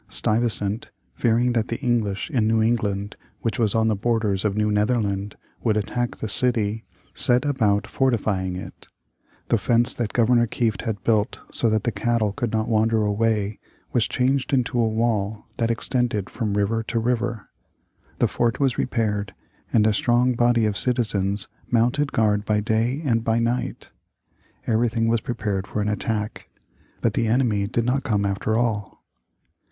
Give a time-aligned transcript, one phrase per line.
[0.09, 4.71] Stuyvesant, fearing that the English in New England, which was on the borders of New
[4.71, 8.87] Netherland, would attack the city, set about fortifying it.
[9.49, 13.59] The fence that Governor Kieft had built so that the cattle could not wander away
[13.93, 17.49] was changed into a wall that extended from river to river.
[18.17, 19.35] The fort was repaired,
[19.71, 23.91] and a strong body of citizens mounted guard by day and by night.
[24.65, 26.49] Everything was prepared for an attack.
[27.01, 29.03] But the enemy did not come after all.